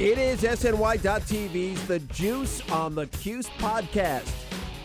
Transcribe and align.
It 0.00 0.16
is 0.16 0.40
SNY.TV's 0.40 1.86
The 1.86 1.98
Juice 1.98 2.62
on 2.70 2.94
the 2.94 3.06
Cuse 3.06 3.50
podcast, 3.58 4.32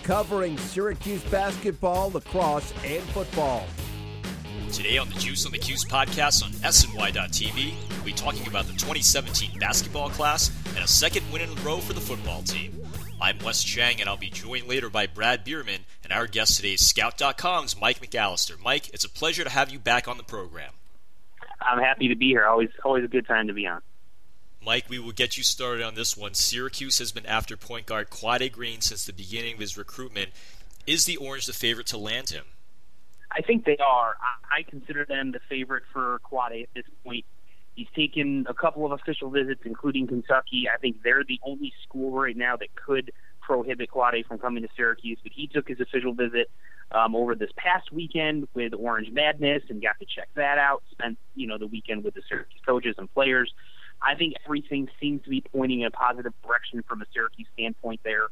covering 0.03 0.57
Syracuse 0.57 1.23
basketball, 1.23 2.11
lacrosse, 2.11 2.73
and 2.83 3.01
football. 3.11 3.65
Today 4.73 4.97
on 4.97 5.07
the 5.07 5.15
Juice 5.15 5.45
on 5.45 5.53
the 5.53 5.57
Cuse 5.57 5.85
podcast 5.85 6.43
on 6.43 6.51
SNY.TV, 6.51 7.75
we'll 7.95 8.03
be 8.03 8.11
talking 8.11 8.45
about 8.45 8.65
the 8.65 8.73
2017 8.73 9.57
basketball 9.57 10.09
class 10.09 10.51
and 10.75 10.83
a 10.83 10.87
second 10.87 11.23
win 11.31 11.43
in 11.43 11.57
a 11.57 11.61
row 11.61 11.77
for 11.77 11.93
the 11.93 12.01
football 12.01 12.41
team. 12.41 12.77
I'm 13.21 13.39
Wes 13.39 13.63
Cheng, 13.63 14.01
and 14.01 14.09
I'll 14.09 14.17
be 14.17 14.29
joined 14.29 14.67
later 14.67 14.89
by 14.89 15.07
Brad 15.07 15.45
Bierman 15.45 15.85
and 16.03 16.11
our 16.11 16.27
guest 16.27 16.57
today 16.57 16.73
is 16.73 16.85
Scout.com's 16.85 17.79
Mike 17.79 18.01
McAllister. 18.01 18.61
Mike, 18.61 18.89
it's 18.89 19.05
a 19.05 19.09
pleasure 19.09 19.45
to 19.45 19.49
have 19.49 19.69
you 19.69 19.79
back 19.79 20.09
on 20.09 20.17
the 20.17 20.23
program. 20.23 20.73
I'm 21.61 21.79
happy 21.79 22.09
to 22.09 22.15
be 22.15 22.27
here. 22.27 22.45
Always, 22.45 22.71
always 22.83 23.05
a 23.05 23.07
good 23.07 23.25
time 23.25 23.47
to 23.47 23.53
be 23.53 23.65
on. 23.65 23.81
Mike, 24.65 24.89
we 24.89 24.97
will 24.97 25.11
get 25.11 25.37
you 25.37 25.43
started 25.43 25.83
on 25.83 25.93
this 25.93 26.17
one. 26.17 26.33
Syracuse 26.33 26.97
has 26.97 27.11
been 27.11 27.25
after 27.27 27.55
point 27.55 27.85
guard 27.85 28.09
Quade 28.09 28.51
Green 28.51 28.81
since 28.81 29.05
the 29.05 29.13
beginning 29.13 29.53
of 29.53 29.59
his 29.59 29.77
recruitment. 29.77 30.31
Is 30.87 31.05
the 31.05 31.17
Orange 31.17 31.45
the 31.45 31.53
favorite 31.53 31.85
to 31.87 31.97
land 31.97 32.31
him? 32.31 32.45
I 33.31 33.41
think 33.41 33.65
they 33.65 33.77
are. 33.77 34.15
I, 34.51 34.63
consider 34.63 35.05
them 35.05 35.31
the 35.31 35.39
favorite 35.49 35.83
for 35.93 36.19
Quade 36.23 36.63
at 36.63 36.69
this 36.73 36.85
point. 37.03 37.25
He's 37.75 37.87
taken 37.95 38.45
a 38.49 38.53
couple 38.53 38.85
of 38.85 38.93
official 38.93 39.29
visits, 39.29 39.61
including 39.65 40.07
Kentucky. 40.07 40.67
I 40.73 40.77
think 40.77 41.03
they're 41.03 41.25
the 41.25 41.39
only 41.43 41.73
school 41.83 42.11
right 42.11 42.35
now 42.35 42.55
that 42.55 42.73
could 42.73 43.11
prohibit 43.41 43.91
Quade 43.91 44.25
from 44.25 44.39
coming 44.39 44.63
to 44.63 44.69
Syracuse. 44.75 45.19
But 45.21 45.33
he 45.33 45.47
took 45.47 45.67
his 45.67 45.79
official 45.79 46.13
visit 46.13 46.49
um, 46.91 47.15
over 47.15 47.35
this 47.35 47.51
past 47.57 47.91
weekend 47.91 48.47
with 48.53 48.73
Orange 48.73 49.11
Madness 49.11 49.63
and 49.69 49.81
got 49.81 49.99
to 49.99 50.05
check 50.05 50.29
that 50.35 50.57
out. 50.57 50.83
Spent 50.91 51.17
you 51.35 51.45
know 51.45 51.57
the 51.57 51.67
weekend 51.67 52.03
with 52.03 52.13
the 52.13 52.21
Syracuse 52.27 52.61
coaches 52.65 52.95
and 52.97 53.13
players. 53.13 53.53
I 54.05 54.15
think 54.15 54.35
everything 54.45 54.87
seems 55.01 55.23
to 55.23 55.29
be 55.29 55.41
pointing 55.41 55.81
in 55.81 55.87
a 55.87 55.91
positive 55.91 56.33
direction 56.45 56.83
from 56.87 57.01
a 57.01 57.05
Syracuse 57.11 57.47
standpoint 57.53 58.01
there. 58.03 58.27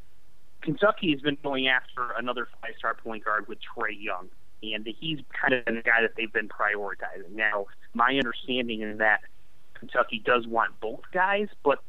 Kentucky 0.62 1.10
has 1.10 1.20
been 1.20 1.36
going 1.42 1.66
after 1.68 2.12
another 2.16 2.48
five 2.62 2.74
star 2.78 2.94
point 2.94 3.24
guard 3.24 3.48
with 3.48 3.58
Trae 3.58 4.00
Young, 4.00 4.28
and 4.62 4.86
he's 4.98 5.18
kind 5.38 5.52
of 5.52 5.64
the 5.64 5.82
guy 5.82 6.00
that 6.02 6.12
they've 6.16 6.32
been 6.32 6.48
prioritizing. 6.48 7.34
Now, 7.34 7.66
my 7.92 8.16
understanding 8.16 8.82
is 8.82 8.98
that 8.98 9.20
Kentucky 9.74 10.22
does 10.24 10.46
want 10.46 10.78
both 10.80 11.02
guys, 11.12 11.48
but 11.64 11.82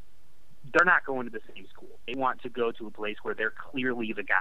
they're 0.74 0.86
not 0.86 1.06
going 1.06 1.28
to 1.28 1.32
the 1.32 1.42
same 1.54 1.68
school. 1.68 2.00
They 2.08 2.16
want 2.16 2.42
to 2.42 2.50
go 2.50 2.72
to 2.72 2.88
a 2.88 2.92
place 2.92 3.18
where 3.22 3.36
they're 3.36 3.54
clearly 3.72 4.14
the 4.14 4.24
guy. 4.24 4.36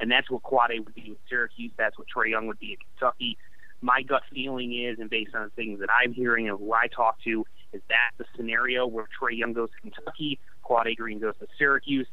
And 0.00 0.10
that's 0.10 0.30
what 0.30 0.42
Quade 0.42 0.84
would 0.84 0.94
be 0.94 1.10
with 1.10 1.18
Syracuse. 1.28 1.72
That's 1.76 1.98
what 1.98 2.06
Trae 2.14 2.30
Young 2.30 2.46
would 2.46 2.58
be 2.58 2.72
at 2.72 2.78
Kentucky. 2.98 3.38
My 3.82 4.02
gut 4.02 4.22
feeling 4.32 4.74
is, 4.74 4.98
and 4.98 5.10
based 5.10 5.34
on 5.34 5.50
things 5.50 5.80
that 5.80 5.88
I'm 5.90 6.12
hearing 6.12 6.48
and 6.48 6.58
who 6.58 6.72
I 6.72 6.88
talk 6.88 7.22
to, 7.24 7.46
is 7.76 7.82
that 7.88 8.10
the 8.16 8.24
scenario 8.34 8.86
where 8.86 9.04
Trae 9.04 9.36
Young 9.36 9.52
goes 9.52 9.68
to 9.70 9.80
Kentucky, 9.90 10.38
Quade 10.62 10.96
Green 10.96 11.20
goes 11.20 11.34
to 11.40 11.46
Syracuse? 11.58 12.06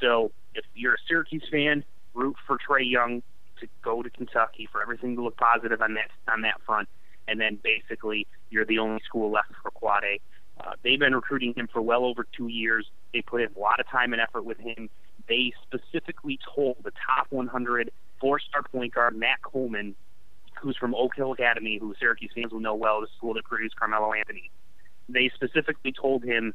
So 0.00 0.32
if 0.54 0.64
you're 0.74 0.94
a 0.94 1.02
Syracuse 1.06 1.46
fan, 1.50 1.84
root 2.14 2.36
for 2.46 2.56
Trae 2.56 2.90
Young 2.90 3.22
to 3.60 3.68
go 3.84 4.02
to 4.02 4.08
Kentucky 4.08 4.66
for 4.72 4.80
everything 4.80 5.14
to 5.16 5.22
look 5.22 5.36
positive 5.36 5.82
on 5.82 5.94
that 5.94 6.10
on 6.32 6.40
that 6.42 6.60
front, 6.64 6.88
and 7.28 7.38
then 7.38 7.58
basically 7.62 8.26
you're 8.48 8.64
the 8.64 8.78
only 8.78 9.00
school 9.04 9.30
left 9.30 9.52
for 9.62 9.70
Quade. 9.70 10.20
Uh, 10.58 10.72
they've 10.82 10.98
been 10.98 11.14
recruiting 11.14 11.52
him 11.54 11.68
for 11.70 11.82
well 11.82 12.04
over 12.04 12.26
two 12.36 12.48
years. 12.48 12.86
They 13.12 13.20
put 13.20 13.42
in 13.42 13.48
a 13.54 13.58
lot 13.58 13.78
of 13.78 13.88
time 13.88 14.12
and 14.14 14.22
effort 14.22 14.44
with 14.44 14.58
him. 14.58 14.88
They 15.28 15.52
specifically 15.62 16.38
told 16.54 16.76
the 16.82 16.92
top 17.06 17.26
100 17.30 17.92
four-star 18.20 18.62
point 18.64 18.94
guard 18.94 19.16
Matt 19.16 19.42
Coleman, 19.42 19.94
who's 20.60 20.76
from 20.76 20.94
Oak 20.94 21.14
Hill 21.16 21.32
Academy, 21.32 21.78
who 21.78 21.94
Syracuse 21.98 22.32
fans 22.34 22.52
will 22.52 22.60
know 22.60 22.74
well, 22.74 23.00
the 23.00 23.06
school 23.16 23.34
that 23.34 23.44
produced 23.44 23.76
Carmelo 23.76 24.12
Anthony 24.12 24.50
they 25.12 25.30
specifically 25.34 25.92
told 25.92 26.24
him, 26.24 26.54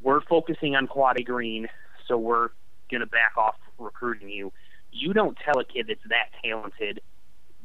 "We're 0.00 0.20
focusing 0.20 0.76
on 0.76 0.86
Quade 0.86 1.24
Green, 1.24 1.68
so 2.06 2.18
we're 2.18 2.50
to 2.90 3.06
back 3.06 3.36
off 3.36 3.56
recruiting 3.78 4.28
you." 4.28 4.52
You 4.92 5.12
don't 5.12 5.36
tell 5.44 5.58
a 5.58 5.64
kid 5.64 5.88
that's 5.88 6.04
that 6.08 6.28
talented, 6.44 7.00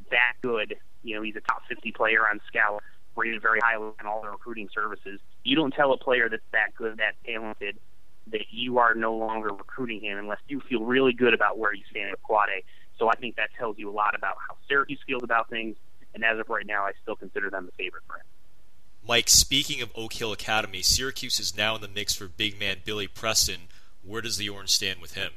that 0.09 0.33
good. 0.41 0.75
You 1.03 1.15
know, 1.15 1.21
he's 1.21 1.35
a 1.35 1.41
top 1.41 1.61
50 1.69 1.91
player 1.91 2.27
on 2.27 2.41
Scout, 2.47 2.81
rated 3.15 3.41
very 3.41 3.59
highly 3.61 3.91
on 3.99 4.07
all 4.07 4.23
the 4.23 4.29
recruiting 4.29 4.69
services. 4.73 5.19
You 5.43 5.55
don't 5.55 5.71
tell 5.71 5.93
a 5.93 5.97
player 5.97 6.29
that's 6.29 6.41
that 6.51 6.73
good, 6.75 6.97
that 6.97 7.13
talented, 7.23 7.79
that 8.27 8.45
you 8.49 8.79
are 8.79 8.95
no 8.95 9.15
longer 9.15 9.49
recruiting 9.49 10.01
him 10.01 10.17
unless 10.17 10.39
you 10.47 10.61
feel 10.61 10.83
really 10.83 11.13
good 11.13 11.35
about 11.35 11.59
where 11.59 11.73
you 11.73 11.83
stand 11.91 12.09
with 12.09 12.23
Quade. 12.23 12.63
So 12.97 13.09
I 13.09 13.15
think 13.15 13.35
that 13.35 13.49
tells 13.57 13.77
you 13.77 13.89
a 13.89 13.93
lot 13.93 14.15
about 14.15 14.37
how 14.47 14.57
Syracuse 14.67 14.99
feels 15.05 15.23
about 15.23 15.49
things. 15.49 15.77
And 16.15 16.25
as 16.25 16.39
of 16.39 16.49
right 16.49 16.65
now, 16.65 16.85
I 16.85 16.93
still 17.01 17.15
consider 17.15 17.49
them 17.51 17.67
the 17.67 17.71
favorite 17.73 18.03
for 18.07 18.15
him. 18.15 18.25
Mike, 19.07 19.29
speaking 19.29 19.81
of 19.81 19.91
Oak 19.95 20.13
Hill 20.13 20.31
Academy, 20.31 20.81
Syracuse 20.81 21.39
is 21.39 21.57
now 21.57 21.75
in 21.75 21.81
the 21.81 21.87
mix 21.87 22.13
for 22.13 22.27
big 22.27 22.59
man 22.59 22.77
Billy 22.85 23.07
Preston. 23.07 23.61
Where 24.03 24.21
does 24.21 24.37
the 24.37 24.49
Orange 24.49 24.69
stand 24.69 25.01
with 25.01 25.15
him? 25.15 25.31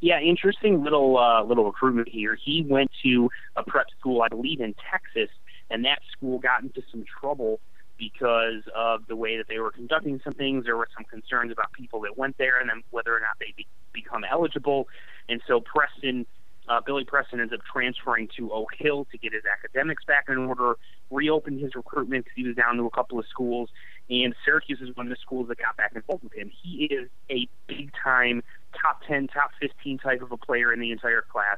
Yeah, 0.00 0.20
interesting 0.20 0.82
little 0.84 1.18
uh, 1.18 1.42
little 1.42 1.64
recruitment 1.64 2.08
here. 2.08 2.36
He 2.42 2.64
went 2.68 2.90
to 3.02 3.30
a 3.56 3.62
prep 3.64 3.86
school, 3.98 4.22
I 4.22 4.28
believe, 4.28 4.60
in 4.60 4.74
Texas, 4.90 5.30
and 5.70 5.84
that 5.84 6.00
school 6.12 6.38
got 6.38 6.62
into 6.62 6.82
some 6.90 7.04
trouble 7.20 7.60
because 7.98 8.62
of 8.76 9.06
the 9.08 9.16
way 9.16 9.36
that 9.36 9.48
they 9.48 9.58
were 9.58 9.72
conducting 9.72 10.20
some 10.22 10.34
things. 10.34 10.64
There 10.64 10.76
were 10.76 10.88
some 10.96 11.04
concerns 11.04 11.50
about 11.50 11.72
people 11.72 12.00
that 12.02 12.16
went 12.16 12.38
there 12.38 12.60
and 12.60 12.70
then 12.70 12.82
whether 12.90 13.14
or 13.14 13.20
not 13.20 13.36
they 13.40 13.52
be, 13.56 13.66
become 13.92 14.24
eligible. 14.24 14.88
And 15.28 15.42
so 15.48 15.60
Preston 15.60 16.26
uh, 16.68 16.80
Billy 16.84 17.04
Preston 17.04 17.40
ends 17.40 17.52
up 17.52 17.60
transferring 17.72 18.28
to 18.36 18.52
Oak 18.52 18.70
Hill 18.78 19.06
to 19.10 19.18
get 19.18 19.32
his 19.32 19.42
academics 19.50 20.04
back 20.04 20.26
in 20.28 20.36
order, 20.36 20.76
reopened 21.10 21.60
his 21.60 21.74
recruitment 21.74 22.24
because 22.24 22.36
he 22.36 22.46
was 22.46 22.56
down 22.56 22.76
to 22.76 22.84
a 22.84 22.90
couple 22.90 23.18
of 23.18 23.26
schools, 23.26 23.70
and 24.10 24.34
Syracuse 24.44 24.80
is 24.80 24.94
one 24.94 25.06
of 25.06 25.10
the 25.10 25.16
schools 25.20 25.48
that 25.48 25.58
got 25.58 25.76
back 25.76 25.92
involved 25.94 26.24
with 26.24 26.34
him. 26.34 26.50
He 26.62 26.84
is 26.84 27.08
a 27.30 27.48
big 27.66 27.90
time 28.02 28.42
top 28.80 29.00
10, 29.06 29.28
top 29.28 29.50
15 29.60 29.98
type 29.98 30.22
of 30.22 30.30
a 30.32 30.36
player 30.36 30.72
in 30.72 30.80
the 30.80 30.92
entire 30.92 31.22
class. 31.22 31.56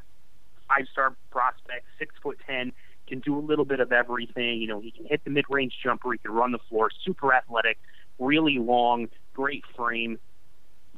Five 0.69 0.87
star 0.93 1.17
prospect, 1.31 1.87
six 1.99 2.15
foot 2.23 2.39
10, 2.47 2.73
can 3.09 3.19
do 3.19 3.37
a 3.37 3.41
little 3.41 3.65
bit 3.65 3.81
of 3.81 3.93
everything. 3.93 4.61
You 4.61 4.69
know, 4.69 4.81
he 4.81 4.93
can 4.93 5.07
hit 5.07 5.25
the 5.25 5.31
mid 5.31 5.45
range 5.51 5.75
jumper, 5.83 6.13
he 6.13 6.19
can 6.19 6.31
run 6.31 6.53
the 6.53 6.61
floor, 6.69 6.91
super 7.05 7.35
athletic, 7.35 7.79
really 8.21 8.59
long, 8.59 9.09
great 9.35 9.65
frame, 9.77 10.19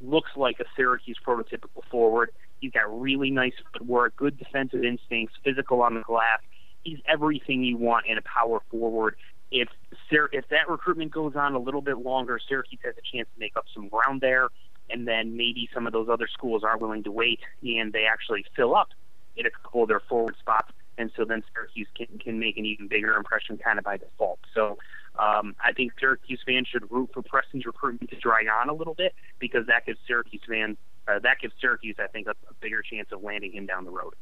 looks 0.01 0.31
like 0.35 0.59
a 0.59 0.65
Syracuse 0.75 1.17
prototypical 1.25 1.83
forward. 1.89 2.29
He's 2.63 2.71
got 2.71 2.97
really 2.97 3.29
nice 3.29 3.51
footwork, 3.73 4.15
good 4.15 4.37
defensive 4.37 4.85
instincts, 4.85 5.35
physical 5.43 5.81
on 5.81 5.95
the 5.95 5.99
glass. 5.99 6.39
He's 6.83 6.99
everything 7.05 7.61
you 7.61 7.75
want 7.75 8.05
in 8.05 8.17
a 8.17 8.21
power 8.21 8.61
forward. 8.71 9.17
If 9.51 9.67
if 10.09 10.47
that 10.47 10.69
recruitment 10.69 11.11
goes 11.11 11.33
on 11.35 11.55
a 11.55 11.59
little 11.59 11.81
bit 11.81 11.97
longer, 11.97 12.39
Syracuse 12.47 12.79
has 12.85 12.95
a 12.97 13.17
chance 13.17 13.27
to 13.33 13.37
make 13.37 13.57
up 13.57 13.65
some 13.73 13.89
ground 13.89 14.21
there, 14.21 14.47
and 14.89 15.05
then 15.05 15.35
maybe 15.35 15.67
some 15.73 15.87
of 15.87 15.91
those 15.91 16.07
other 16.09 16.25
schools 16.31 16.63
are 16.63 16.77
willing 16.77 17.03
to 17.03 17.11
wait 17.11 17.41
and 17.61 17.91
they 17.91 18.05
actually 18.05 18.45
fill 18.55 18.77
up 18.77 18.87
in 19.35 19.45
a 19.45 19.49
couple 19.49 19.83
of 19.83 19.89
their 19.89 19.99
forward 19.99 20.35
spots, 20.39 20.71
and 20.97 21.11
so 21.17 21.25
then 21.25 21.43
Syracuse 21.53 21.89
can 21.97 22.17
can 22.17 22.39
make 22.39 22.55
an 22.55 22.65
even 22.65 22.87
bigger 22.87 23.13
impression 23.17 23.57
kind 23.57 23.77
of 23.77 23.83
by 23.83 23.97
default. 23.97 24.39
So 24.53 24.77
um, 25.19 25.53
I 25.61 25.73
think 25.73 25.91
Syracuse 25.99 26.39
fans 26.45 26.69
should 26.71 26.89
root 26.89 27.09
for 27.13 27.23
Preston's 27.23 27.65
recruitment 27.65 28.09
to 28.11 28.15
dry 28.15 28.45
on 28.61 28.69
a 28.69 28.73
little 28.73 28.93
bit 28.93 29.13
because 29.37 29.67
that 29.67 29.85
gives 29.85 29.99
Syracuse 30.07 30.43
fans 30.47 30.77
uh, 31.07 31.19
that 31.19 31.39
gives 31.41 31.53
Syracuse, 31.59 31.95
I 31.99 32.07
think, 32.07 32.27
a, 32.27 32.31
a 32.31 32.53
bigger 32.61 32.81
chance 32.81 33.09
of 33.11 33.23
landing 33.23 33.51
him 33.51 33.65
down 33.65 33.85
the 33.85 33.91
road. 33.91 34.13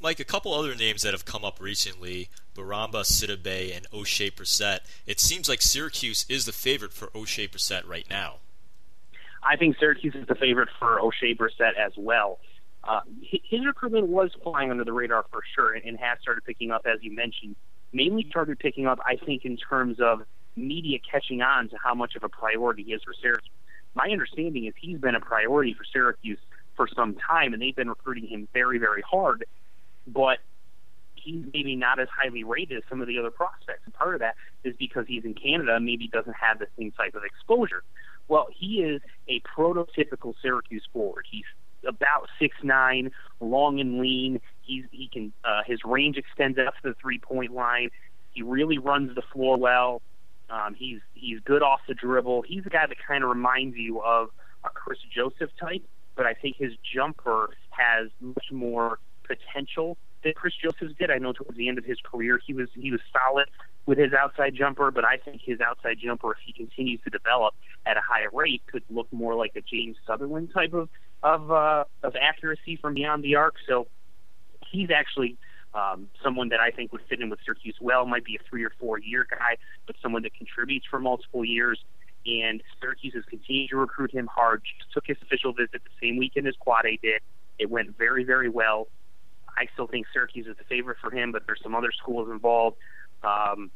Mike, 0.00 0.20
a 0.20 0.24
couple 0.24 0.52
other 0.52 0.74
names 0.74 1.02
that 1.02 1.14
have 1.14 1.24
come 1.24 1.44
up 1.44 1.60
recently 1.60 2.28
Bouramba 2.54 3.04
Sidibe 3.04 3.74
and 3.74 3.88
Oshae 3.90 4.32
Brissett. 4.32 4.80
It 5.06 5.20
seems 5.20 5.48
like 5.48 5.62
Syracuse 5.62 6.26
is 6.28 6.44
the 6.44 6.52
favorite 6.52 6.92
for 6.92 7.06
Oshae 7.08 7.50
Brissett 7.50 7.88
right 7.88 8.06
now. 8.10 8.36
I 9.42 9.56
think 9.56 9.76
Syracuse 9.78 10.14
is 10.14 10.26
the 10.26 10.34
favorite 10.34 10.68
for 10.78 11.00
Oshae 11.00 11.36
Brissett 11.36 11.76
as 11.78 11.92
well. 11.96 12.38
Uh, 12.82 13.00
his 13.22 13.64
recruitment 13.64 14.08
was 14.08 14.30
flying 14.42 14.70
under 14.70 14.84
the 14.84 14.92
radar 14.92 15.24
for 15.30 15.40
sure 15.54 15.72
and 15.72 15.98
has 15.98 16.18
started 16.20 16.44
picking 16.44 16.70
up, 16.70 16.86
as 16.86 17.02
you 17.02 17.14
mentioned. 17.14 17.56
Mainly 17.92 18.26
started 18.28 18.58
picking 18.58 18.86
up, 18.86 19.00
I 19.06 19.16
think, 19.16 19.44
in 19.44 19.56
terms 19.56 20.00
of 20.00 20.22
media 20.56 20.98
catching 21.10 21.40
on 21.42 21.68
to 21.70 21.76
how 21.82 21.94
much 21.94 22.14
of 22.16 22.24
a 22.24 22.28
priority 22.28 22.84
he 22.84 22.92
is 22.92 23.02
for 23.02 23.14
Syracuse. 23.20 23.50
My 23.94 24.08
understanding 24.10 24.66
is 24.66 24.74
he's 24.76 24.98
been 24.98 25.14
a 25.14 25.20
priority 25.20 25.74
for 25.74 25.84
Syracuse 25.84 26.38
for 26.76 26.88
some 26.88 27.14
time, 27.14 27.52
and 27.52 27.62
they've 27.62 27.76
been 27.76 27.88
recruiting 27.88 28.26
him 28.26 28.48
very, 28.52 28.78
very 28.78 29.02
hard. 29.02 29.44
But 30.06 30.38
he's 31.14 31.44
maybe 31.52 31.76
not 31.76 31.98
as 31.98 32.08
highly 32.08 32.44
rated 32.44 32.78
as 32.78 32.82
some 32.88 33.00
of 33.00 33.06
the 33.06 33.18
other 33.18 33.30
prospects. 33.30 33.82
And 33.84 33.94
part 33.94 34.14
of 34.14 34.20
that 34.20 34.34
is 34.62 34.74
because 34.76 35.06
he's 35.06 35.24
in 35.24 35.34
Canada, 35.34 35.78
maybe 35.80 36.08
doesn't 36.08 36.36
have 36.36 36.58
the 36.58 36.66
same 36.78 36.92
type 36.92 37.14
of 37.14 37.24
exposure. 37.24 37.82
Well, 38.28 38.48
he 38.54 38.82
is 38.82 39.00
a 39.28 39.40
prototypical 39.40 40.34
Syracuse 40.40 40.86
forward. 40.92 41.26
He's 41.30 41.44
about 41.86 42.28
six 42.38 42.56
nine, 42.62 43.10
long 43.40 43.80
and 43.80 44.00
lean. 44.00 44.40
He's 44.62 44.84
he 44.90 45.08
can 45.12 45.32
uh, 45.44 45.62
his 45.66 45.80
range 45.84 46.16
extends 46.16 46.58
out 46.58 46.74
to 46.82 46.90
the 46.90 46.94
three 46.94 47.18
point 47.18 47.52
line. 47.52 47.90
He 48.32 48.42
really 48.42 48.78
runs 48.78 49.14
the 49.14 49.22
floor 49.22 49.56
well. 49.56 50.02
Um, 50.50 50.74
he's 50.74 51.00
he's 51.14 51.40
good 51.40 51.62
off 51.62 51.80
the 51.88 51.94
dribble. 51.94 52.42
He's 52.42 52.66
a 52.66 52.70
guy 52.70 52.86
that 52.86 52.96
kind 53.06 53.24
of 53.24 53.30
reminds 53.30 53.76
you 53.76 54.00
of 54.02 54.28
a 54.64 54.70
Kris 54.70 54.98
Joseph 55.14 55.50
type, 55.60 55.82
but 56.16 56.26
I 56.26 56.34
think 56.34 56.56
his 56.56 56.72
jumper 56.94 57.50
has 57.70 58.08
much 58.20 58.46
more 58.52 58.98
potential 59.24 59.96
that 60.22 60.36
Kris 60.36 60.54
Joseph's 60.54 60.94
did. 60.98 61.10
I 61.10 61.18
know 61.18 61.32
towards 61.32 61.56
the 61.56 61.68
end 61.68 61.78
of 61.78 61.84
his 61.84 61.98
career 62.00 62.40
he 62.44 62.52
was 62.52 62.68
he 62.74 62.90
was 62.90 63.00
solid 63.12 63.48
with 63.86 63.98
his 63.98 64.12
outside 64.12 64.54
jumper, 64.54 64.90
but 64.90 65.04
I 65.04 65.18
think 65.18 65.42
his 65.44 65.60
outside 65.60 65.98
jumper, 66.02 66.32
if 66.32 66.38
he 66.44 66.52
continues 66.52 67.00
to 67.04 67.10
develop 67.10 67.54
at 67.86 67.96
a 67.96 68.00
higher 68.00 68.30
rate, 68.32 68.62
could 68.66 68.82
look 68.88 69.06
more 69.12 69.34
like 69.34 69.52
a 69.56 69.60
James 69.60 69.96
Southerland 70.06 70.50
type 70.54 70.74
of 70.74 70.88
of 71.22 71.50
uh, 71.50 71.84
of 72.02 72.14
accuracy 72.20 72.76
from 72.76 72.94
beyond 72.94 73.24
the 73.24 73.36
arc. 73.36 73.54
So 73.66 73.86
he's 74.70 74.90
actually 74.90 75.36
um, 75.74 76.08
someone 76.22 76.48
that 76.50 76.60
I 76.60 76.70
think 76.70 76.92
would 76.92 77.02
fit 77.08 77.20
in 77.20 77.30
with 77.30 77.40
Syracuse 77.44 77.76
well. 77.80 78.06
Might 78.06 78.24
be 78.24 78.36
a 78.36 78.48
three 78.48 78.64
or 78.64 78.72
four 78.78 78.98
year 78.98 79.26
guy, 79.28 79.56
but 79.86 79.96
someone 80.02 80.22
that 80.22 80.34
contributes 80.34 80.86
for 80.88 80.98
multiple 80.98 81.44
years. 81.44 81.78
And 82.26 82.62
Syracuse 82.80 83.14
has 83.14 83.24
continued 83.24 83.70
to 83.70 83.76
recruit 83.76 84.12
him 84.12 84.26
hard. 84.26 84.62
Just 84.78 84.92
took 84.92 85.06
his 85.06 85.18
official 85.20 85.52
visit 85.52 85.82
the 85.84 85.90
same 86.00 86.16
weekend 86.16 86.46
as 86.46 86.54
Quade 86.56 87.00
did. 87.02 87.20
It 87.58 87.70
went 87.70 87.96
very, 87.98 88.24
very 88.24 88.48
well. 88.48 88.88
I 89.56 89.66
still 89.74 89.86
think 89.86 90.06
Syracuse 90.12 90.46
is 90.46 90.56
the 90.56 90.64
favorite 90.64 90.98
for 91.00 91.10
him, 91.10 91.32
but 91.32 91.42
there's 91.46 91.60
some 91.62 91.74
other 91.74 91.92
schools 91.92 92.28
involved, 92.30 92.76
um, 93.22 93.70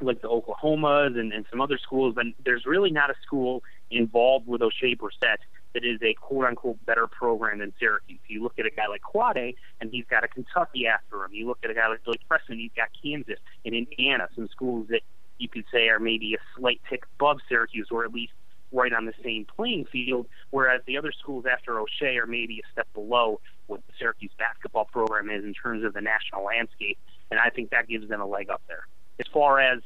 like 0.00 0.22
the 0.22 0.28
Oklahomas 0.28 1.18
and, 1.18 1.32
and 1.32 1.44
some 1.50 1.60
other 1.60 1.78
schools. 1.78 2.14
But 2.14 2.26
there's 2.44 2.64
really 2.66 2.90
not 2.90 3.10
a 3.10 3.14
school 3.22 3.62
involved 3.90 4.46
with 4.46 4.60
Oshae 4.62 4.96
Brissett 4.96 5.36
that 5.74 5.84
is 5.84 6.00
a 6.02 6.14
quote 6.14 6.46
unquote 6.46 6.84
better 6.86 7.06
program 7.06 7.58
than 7.58 7.72
Syracuse. 7.78 8.20
You 8.26 8.42
look 8.42 8.58
at 8.58 8.66
a 8.66 8.70
guy 8.70 8.86
like 8.86 9.02
Quade, 9.02 9.56
and 9.80 9.90
he's 9.90 10.06
got 10.08 10.24
a 10.24 10.28
Kentucky 10.28 10.86
after 10.86 11.24
him. 11.24 11.32
You 11.32 11.46
look 11.46 11.58
at 11.62 11.70
a 11.70 11.74
guy 11.74 11.88
like 11.88 12.04
Billy 12.04 12.20
Preston, 12.26 12.58
he's 12.58 12.70
got 12.76 12.88
Kansas 13.02 13.38
and 13.64 13.74
Indiana, 13.74 14.28
some 14.34 14.48
schools 14.48 14.86
that 14.88 15.02
you 15.38 15.48
could 15.48 15.64
say 15.72 15.88
are 15.88 15.98
maybe 15.98 16.34
a 16.34 16.38
slight 16.56 16.80
tick 16.88 17.04
above 17.18 17.38
Syracuse, 17.48 17.88
or 17.90 18.04
at 18.04 18.12
least 18.12 18.32
right 18.72 18.92
on 18.92 19.04
the 19.04 19.14
same 19.22 19.46
playing 19.56 19.84
field, 19.86 20.26
whereas 20.50 20.80
the 20.86 20.98
other 20.98 21.12
schools 21.12 21.44
after 21.50 21.74
Oshae 21.74 22.20
are 22.20 22.26
maybe 22.26 22.58
a 22.58 22.72
step 22.72 22.88
below 22.94 23.40
what 23.66 23.80
the 23.86 23.92
Syracuse 23.98 24.32
basketball 24.38 24.84
program 24.84 25.30
is 25.30 25.44
in 25.44 25.54
terms 25.54 25.84
of 25.84 25.94
the 25.94 26.00
national 26.00 26.44
landscape, 26.44 26.98
and 27.30 27.40
I 27.40 27.50
think 27.50 27.70
that 27.70 27.88
gives 27.88 28.08
them 28.08 28.20
a 28.20 28.26
leg 28.26 28.50
up 28.50 28.62
there. 28.68 28.86
As 29.20 29.26
far 29.32 29.60
as 29.60 29.80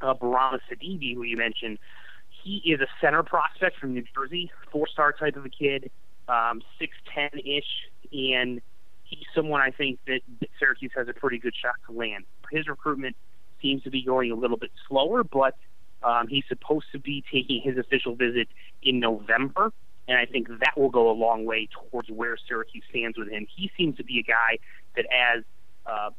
uh, 0.00 0.14
Bouramba 0.14 0.60
Sidibe, 0.70 1.14
who 1.14 1.22
you 1.22 1.36
mentioned, 1.36 1.78
he 2.46 2.62
is 2.70 2.80
a 2.80 2.86
center 3.00 3.24
prospect 3.24 3.76
from 3.78 3.92
New 3.92 4.04
Jersey, 4.14 4.52
four-star 4.70 5.12
type 5.12 5.34
of 5.36 5.44
a 5.44 5.48
kid, 5.48 5.90
um, 6.28 6.62
6'10 6.80 7.40
ish, 7.44 7.64
and 8.12 8.60
he's 9.02 9.26
someone 9.34 9.60
I 9.60 9.70
think 9.72 9.98
that, 10.06 10.20
that 10.40 10.48
Syracuse 10.58 10.92
has 10.96 11.08
a 11.08 11.12
pretty 11.12 11.38
good 11.38 11.54
shot 11.60 11.74
to 11.86 11.92
land. 11.92 12.24
His 12.52 12.68
recruitment 12.68 13.16
seems 13.60 13.82
to 13.82 13.90
be 13.90 14.02
going 14.02 14.30
a 14.30 14.36
little 14.36 14.56
bit 14.56 14.70
slower, 14.86 15.24
but 15.24 15.56
um, 16.04 16.28
he's 16.28 16.44
supposed 16.48 16.86
to 16.92 17.00
be 17.00 17.24
taking 17.32 17.62
his 17.62 17.78
official 17.78 18.14
visit 18.14 18.46
in 18.80 19.00
November, 19.00 19.72
and 20.06 20.16
I 20.16 20.24
think 20.24 20.46
that 20.48 20.74
will 20.76 20.90
go 20.90 21.10
a 21.10 21.16
long 21.16 21.46
way 21.46 21.68
towards 21.90 22.10
where 22.10 22.36
Syracuse 22.46 22.84
stands 22.90 23.18
with 23.18 23.28
him. 23.28 23.48
He 23.56 23.72
seems 23.76 23.96
to 23.96 24.04
be 24.04 24.20
a 24.20 24.22
guy 24.22 24.58
that, 24.94 25.06
as 25.12 25.42
uh, 25.84 26.10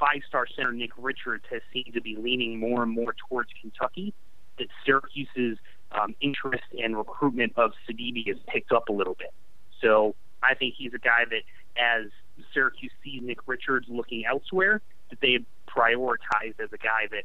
five-star 0.00 0.46
center 0.56 0.72
Nick 0.72 0.92
Richards 0.96 1.44
has 1.50 1.60
seemed 1.74 1.92
to 1.92 2.00
be 2.00 2.16
leaning 2.16 2.58
more 2.58 2.82
and 2.82 2.90
more 2.90 3.14
towards 3.28 3.50
Kentucky, 3.60 4.14
that 4.58 4.68
Syracuse's 4.86 5.58
um, 5.98 6.14
interest 6.20 6.64
and 6.82 6.96
recruitment 6.96 7.52
of 7.56 7.72
Sidibe 7.88 8.26
has 8.28 8.36
picked 8.46 8.72
up 8.72 8.88
a 8.88 8.92
little 8.92 9.14
bit. 9.14 9.32
So 9.80 10.14
I 10.42 10.54
think 10.54 10.74
he's 10.76 10.94
a 10.94 10.98
guy 10.98 11.24
that, 11.30 11.42
as 11.80 12.10
Syracuse 12.52 12.92
sees 13.02 13.22
Nick 13.22 13.38
Richards 13.46 13.86
looking 13.88 14.24
elsewhere, 14.26 14.80
that 15.10 15.20
they 15.20 15.38
prioritized 15.68 16.60
as 16.60 16.72
a 16.72 16.78
guy 16.78 17.08
that 17.10 17.24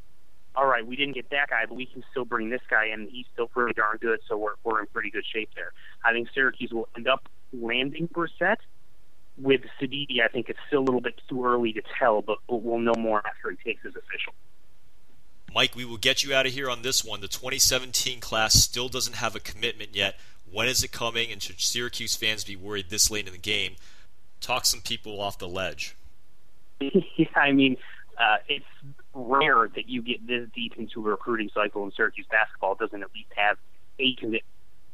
all 0.55 0.65
right, 0.65 0.85
we 0.85 0.95
didn't 0.95 1.13
get 1.13 1.29
that 1.29 1.49
guy, 1.49 1.65
but 1.67 1.75
we 1.75 1.85
can 1.85 2.03
still 2.11 2.25
bring 2.25 2.49
this 2.49 2.61
guy 2.69 2.87
in. 2.87 3.07
He's 3.09 3.25
still 3.33 3.47
pretty 3.47 3.73
darn 3.73 3.97
good, 4.01 4.19
so 4.27 4.37
we're 4.37 4.55
we're 4.63 4.81
in 4.81 4.87
pretty 4.87 5.09
good 5.09 5.25
shape 5.31 5.49
there. 5.55 5.71
I 6.03 6.11
think 6.11 6.27
Syracuse 6.33 6.71
will 6.71 6.89
end 6.97 7.07
up 7.07 7.29
landing 7.53 8.07
Brissett. 8.07 8.57
With 9.37 9.61
Sidibe, 9.79 10.21
I 10.21 10.27
think 10.27 10.49
it's 10.49 10.59
still 10.67 10.79
a 10.79 10.83
little 10.83 10.99
bit 10.99 11.13
too 11.29 11.45
early 11.45 11.71
to 11.71 11.81
tell, 11.97 12.21
but, 12.21 12.39
but 12.49 12.57
we'll 12.57 12.79
know 12.79 12.95
more 12.97 13.25
after 13.25 13.51
he 13.51 13.55
takes 13.63 13.83
his 13.83 13.95
official. 13.95 14.33
Mike, 15.53 15.75
we 15.75 15.85
will 15.85 15.97
get 15.97 16.23
you 16.23 16.33
out 16.33 16.45
of 16.45 16.53
here 16.53 16.69
on 16.69 16.81
this 16.81 17.03
one. 17.03 17.21
The 17.21 17.27
2017 17.27 18.19
class 18.19 18.53
still 18.53 18.89
doesn't 18.89 19.15
have 19.15 19.35
a 19.35 19.39
commitment 19.39 19.95
yet. 19.95 20.19
When 20.51 20.67
is 20.67 20.83
it 20.83 20.91
coming, 20.91 21.31
and 21.31 21.41
should 21.41 21.59
Syracuse 21.59 22.15
fans 22.15 22.43
be 22.43 22.55
worried 22.55 22.89
this 22.89 23.11
late 23.11 23.27
in 23.27 23.33
the 23.33 23.39
game? 23.39 23.75
Talk 24.41 24.65
some 24.65 24.81
people 24.81 25.21
off 25.21 25.37
the 25.37 25.47
ledge. 25.47 25.95
yeah, 26.79 27.27
I 27.35 27.51
mean, 27.51 27.77
uh, 28.17 28.37
it's 28.47 28.65
rare 29.13 29.69
that 29.75 29.87
you 29.87 30.01
get 30.01 30.25
this 30.25 30.47
deep 30.53 30.75
into 30.77 31.05
a 31.05 31.11
recruiting 31.11 31.49
cycle 31.53 31.83
in 31.83 31.91
Syracuse 31.91 32.27
basketball 32.29 32.75
doesn't 32.75 33.01
at 33.01 33.09
least 33.13 33.29
have 33.35 33.57
a 33.99 34.15
commit 34.15 34.43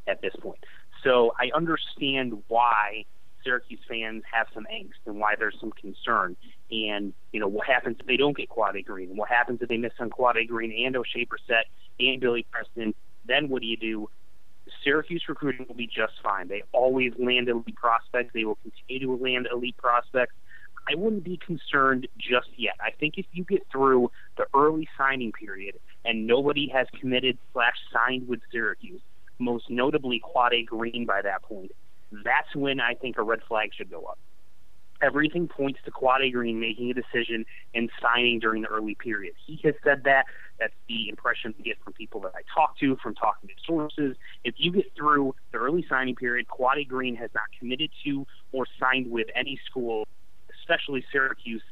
at 0.08 0.22
this 0.22 0.34
point. 0.40 0.60
So 1.04 1.34
I 1.40 1.52
understand 1.56 2.42
why 2.48 3.06
Syracuse 3.46 3.80
fans 3.88 4.24
have 4.32 4.48
some 4.54 4.66
angst 4.74 5.06
and 5.06 5.20
why 5.20 5.36
there's 5.38 5.56
some 5.60 5.72
concern. 5.72 6.36
And, 6.72 7.14
you 7.32 7.40
know, 7.40 7.48
what 7.48 7.68
happens 7.68 7.98
if 8.00 8.08
they 8.08 8.18
don't 8.18 8.36
get 8.36 8.50
Quade 8.50 8.84
Green? 8.86 9.16
What 9.16 9.30
happens 9.30 9.60
if 9.62 9.70
they 9.70 9.78
miss 9.78 9.94
on 10.00 10.10
Quade 10.10 10.48
Green 10.48 10.86
and 10.86 10.96
Oshae 10.96 11.28
Brissett 11.28 11.64
and 12.00 12.20
Billy 12.20 12.46
Preston? 12.52 12.94
Then 13.28 13.50
what 13.50 13.62
do 13.62 13.68
you 13.68 13.78
do? 13.78 14.10
Syracuse 14.84 15.24
recruiting 15.30 15.66
will 15.68 15.76
be 15.76 15.88
just 15.88 16.14
fine. 16.24 16.48
They 16.48 16.64
always 16.72 17.14
land 17.20 17.48
elite 17.48 17.76
prospects. 17.76 18.32
They 18.34 18.46
will 18.46 18.58
continue 18.64 19.08
to 19.16 19.24
land 19.24 19.48
elite 19.52 19.78
prospects. 19.78 20.34
I 20.90 20.96
wouldn't 20.96 21.24
be 21.24 21.38
concerned 21.38 22.08
just 22.18 22.50
yet. 22.58 22.74
I 22.80 22.92
think 22.92 23.16
if 23.18 23.26
you 23.32 23.44
get 23.44 23.66
through 23.72 24.12
the 24.38 24.46
early 24.54 24.88
signing 24.98 25.32
period 25.32 25.76
and 26.04 26.28
nobody 26.28 26.68
has 26.70 26.88
committed 27.00 27.38
slash 27.54 27.76
signed 27.92 28.28
with 28.28 28.40
Syracuse, 28.52 29.02
most 29.40 29.70
notably 29.70 30.20
Quade 30.20 30.68
Green 30.68 31.06
by 31.06 31.22
that 31.22 31.42
point, 31.42 31.72
that's 32.24 32.56
when 32.56 32.80
I 32.80 32.94
think 32.94 33.18
a 33.18 33.24
red 33.24 33.40
flag 33.48 33.72
should 33.76 33.90
go 33.90 34.04
up. 34.04 34.20
Everything 35.02 35.48
points 35.48 35.80
to 35.86 35.92
Quade 35.92 36.32
Green 36.34 36.60
making 36.60 36.90
a 36.90 36.94
decision 36.94 37.46
and 37.74 37.90
signing 38.02 38.40
during 38.40 38.62
the 38.62 38.70
early 38.70 38.96
period. 38.96 39.34
He 39.46 39.60
has 39.64 39.76
said 39.84 40.04
that. 40.06 40.26
That's 40.58 40.74
the 40.88 41.10
impression 41.10 41.54
we 41.58 41.66
get 41.66 41.84
from 41.84 41.92
people 41.92 42.22
that 42.22 42.32
I 42.34 42.40
talk 42.54 42.78
to, 42.80 42.96
from 43.04 43.14
talking 43.14 43.50
to 43.50 43.56
sources. 43.68 44.16
If 44.46 44.56
you 44.58 44.72
get 44.72 44.86
through 44.96 45.36
the 45.52 45.58
early 45.58 45.86
signing 45.90 46.16
period, 46.16 46.48
Quade 46.48 46.88
Green 46.88 47.14
has 47.18 47.30
not 47.36 47.44
committed 47.60 47.90
to 48.06 48.26
or 48.54 48.66
signed 48.80 49.12
with 49.12 49.28
any 49.36 49.60
school 49.70 50.06
especially 50.66 51.04
Syracuse, 51.12 51.64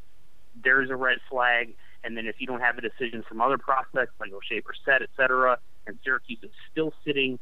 there's 0.64 0.90
a 0.90 0.96
red 0.96 1.18
flag. 1.30 1.74
And 2.04 2.18
then 2.18 2.26
if 2.26 2.36
you 2.40 2.48
don't 2.48 2.62
have 2.62 2.78
a 2.78 2.82
decision 2.82 3.24
from 3.28 3.42
other 3.42 3.58
prospects 3.58 4.14
like 4.20 4.32
Oshae 4.32 4.62
Brissett, 4.62 5.02
et 5.02 5.10
cetera, 5.16 5.58
and 5.88 5.98
Syracuse 6.04 6.40
is 6.44 6.52
still 6.72 6.94
sitting 7.06 7.40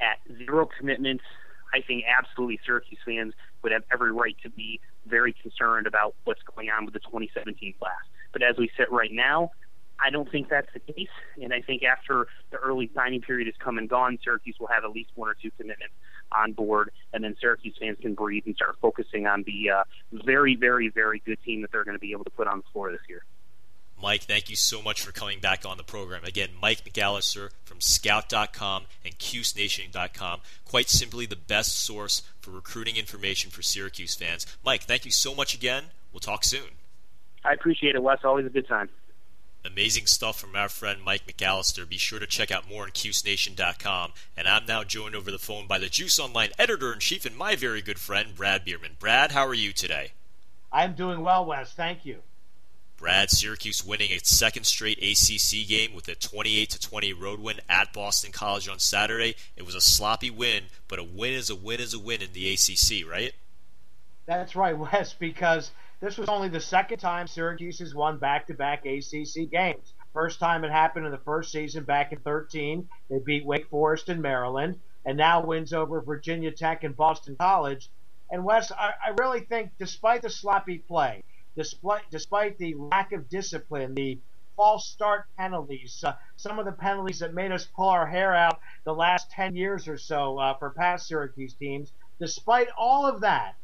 at 0.00 0.18
zero 0.38 0.68
commitments, 0.78 1.24
I 1.72 1.80
think 1.80 2.04
absolutely 2.06 2.58
Syracuse 2.64 3.00
fans 3.04 3.34
would 3.62 3.72
have 3.72 3.82
every 3.92 4.12
right 4.12 4.36
to 4.42 4.50
be 4.50 4.80
very 5.06 5.32
concerned 5.32 5.86
about 5.86 6.14
what's 6.24 6.42
going 6.54 6.70
on 6.70 6.84
with 6.84 6.94
the 6.94 7.00
2017 7.00 7.74
class. 7.78 7.92
But 8.32 8.42
as 8.42 8.56
we 8.56 8.70
sit 8.76 8.90
right 8.90 9.12
now, 9.12 9.50
I 10.02 10.10
don't 10.10 10.30
think 10.30 10.48
that's 10.48 10.68
the 10.72 10.80
case. 10.80 11.08
And 11.40 11.52
I 11.52 11.60
think 11.60 11.82
after 11.82 12.26
the 12.50 12.56
early 12.56 12.90
signing 12.94 13.20
period 13.20 13.46
has 13.46 13.54
come 13.62 13.78
and 13.78 13.88
gone, 13.88 14.18
Syracuse 14.24 14.56
will 14.58 14.68
have 14.68 14.84
at 14.84 14.90
least 14.90 15.10
one 15.14 15.28
or 15.28 15.34
two 15.34 15.50
commitments 15.58 15.94
on 16.32 16.52
board, 16.52 16.90
and 17.12 17.22
then 17.24 17.36
Syracuse 17.40 17.74
fans 17.78 17.98
can 18.00 18.14
breathe 18.14 18.44
and 18.46 18.54
start 18.54 18.76
focusing 18.80 19.26
on 19.26 19.44
the 19.44 19.70
uh, 19.70 19.84
very, 20.24 20.54
very, 20.54 20.88
very 20.88 21.20
good 21.26 21.38
team 21.44 21.60
that 21.62 21.72
they're 21.72 21.84
going 21.84 21.96
to 21.96 22.00
be 22.00 22.12
able 22.12 22.24
to 22.24 22.30
put 22.30 22.46
on 22.46 22.58
the 22.58 22.64
floor 22.72 22.90
this 22.92 23.00
year. 23.08 23.24
Mike, 24.02 24.22
thank 24.22 24.48
you 24.48 24.56
so 24.56 24.82
much 24.82 25.00
for 25.00 25.12
coming 25.12 25.40
back 25.40 25.66
on 25.66 25.76
the 25.76 25.82
program. 25.82 26.24
Again, 26.24 26.50
Mike 26.60 26.84
McAllister 26.84 27.50
from 27.64 27.80
Scout.com 27.80 28.84
and 29.04 29.18
CuseNation.com. 29.18 30.40
Quite 30.64 30.88
simply 30.88 31.26
the 31.26 31.36
best 31.36 31.78
source 31.78 32.22
for 32.40 32.50
recruiting 32.50 32.96
information 32.96 33.50
for 33.50 33.62
Syracuse 33.62 34.14
fans. 34.14 34.46
Mike, 34.64 34.82
thank 34.82 35.04
you 35.04 35.10
so 35.10 35.34
much 35.34 35.54
again. 35.54 35.84
We'll 36.12 36.20
talk 36.20 36.44
soon. 36.44 36.70
I 37.44 37.52
appreciate 37.52 37.94
it, 37.94 38.02
Wes. 38.02 38.18
Always 38.24 38.46
a 38.46 38.50
good 38.50 38.68
time. 38.68 38.88
Amazing 39.64 40.06
stuff 40.06 40.40
from 40.40 40.56
our 40.56 40.70
friend 40.70 41.02
Mike 41.02 41.26
McAllister. 41.26 41.86
Be 41.86 41.98
sure 41.98 42.18
to 42.18 42.26
check 42.26 42.50
out 42.50 42.68
more 42.68 42.84
on 42.84 42.90
CuseNation.com. 42.90 44.12
And 44.36 44.48
I'm 44.48 44.64
now 44.64 44.84
joined 44.84 45.14
over 45.14 45.30
the 45.30 45.38
phone 45.38 45.66
by 45.66 45.78
the 45.78 45.88
Juice 45.88 46.18
Online 46.18 46.50
editor 46.58 46.92
in 46.92 46.98
chief 46.98 47.26
and 47.26 47.36
my 47.36 47.56
very 47.56 47.82
good 47.82 47.98
friend, 47.98 48.34
Brad 48.34 48.64
Bierman. 48.64 48.96
Brad, 48.98 49.32
how 49.32 49.46
are 49.46 49.54
you 49.54 49.72
today? 49.72 50.12
I'm 50.72 50.94
doing 50.94 51.20
well, 51.20 51.44
Wes. 51.44 51.72
Thank 51.72 52.06
you. 52.06 52.22
Brad, 53.00 53.30
Syracuse 53.30 53.82
winning 53.82 54.10
its 54.10 54.28
second 54.28 54.64
straight 54.64 54.98
ACC 54.98 55.66
game 55.66 55.94
with 55.94 56.06
a 56.08 56.14
28 56.14 56.78
20 56.82 57.14
road 57.14 57.40
win 57.40 57.58
at 57.66 57.94
Boston 57.94 58.30
College 58.30 58.68
on 58.68 58.78
Saturday. 58.78 59.36
It 59.56 59.64
was 59.64 59.74
a 59.74 59.80
sloppy 59.80 60.28
win, 60.28 60.64
but 60.86 60.98
a 60.98 61.02
win 61.02 61.32
is 61.32 61.48
a 61.48 61.56
win 61.56 61.80
is 61.80 61.94
a 61.94 61.98
win 61.98 62.20
in 62.20 62.34
the 62.34 62.52
ACC, 62.52 63.10
right? 63.10 63.32
That's 64.26 64.54
right, 64.54 64.76
Wes, 64.92 65.14
because 65.14 65.70
this 66.00 66.18
was 66.18 66.28
only 66.28 66.50
the 66.50 66.60
second 66.60 66.98
time 66.98 67.26
Syracuse 67.26 67.78
has 67.78 67.94
won 67.94 68.18
back 68.18 68.46
to 68.48 68.54
back 68.54 68.84
ACC 68.84 69.50
games. 69.50 69.94
First 70.12 70.38
time 70.38 70.62
it 70.62 70.70
happened 70.70 71.06
in 71.06 71.12
the 71.12 71.18
first 71.18 71.52
season 71.52 71.84
back 71.84 72.12
in 72.12 72.18
13. 72.18 72.86
They 73.08 73.18
beat 73.24 73.46
Wake 73.46 73.70
Forest 73.70 74.10
in 74.10 74.20
Maryland, 74.20 74.78
and 75.06 75.16
now 75.16 75.42
wins 75.42 75.72
over 75.72 76.02
Virginia 76.02 76.50
Tech 76.50 76.84
and 76.84 76.94
Boston 76.94 77.34
College. 77.40 77.88
And 78.30 78.44
Wes, 78.44 78.70
I, 78.72 78.92
I 79.06 79.10
really 79.18 79.40
think, 79.40 79.70
despite 79.78 80.20
the 80.20 80.28
sloppy 80.28 80.78
play, 80.78 81.24
despite, 81.56 82.10
despite 82.10 82.58
the 82.58 82.74
lack 82.74 83.12
of 83.12 83.28
discipline, 83.28 83.94
the 83.94 84.18
false 84.56 84.88
start 84.88 85.24
penalties, 85.38 86.02
uh, 86.06 86.12
some 86.36 86.58
of 86.58 86.66
the 86.66 86.72
penalties 86.72 87.18
that 87.20 87.32
made 87.32 87.50
us 87.52 87.66
pull 87.74 87.88
our 87.88 88.06
hair 88.06 88.34
out 88.34 88.60
the 88.84 88.92
last 88.92 89.30
10 89.30 89.56
years 89.56 89.88
or 89.88 89.96
so 89.96 90.38
uh, 90.38 90.54
for 90.58 90.70
past 90.70 91.08
Syracuse 91.08 91.54
teams, 91.54 91.92
despite 92.18 92.68
all 92.76 93.06
of 93.06 93.20
that, 93.22 93.54